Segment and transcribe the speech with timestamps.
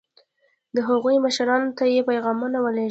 [0.75, 2.79] د هغوی مشرانو ته یې پیغامونه ولېږل.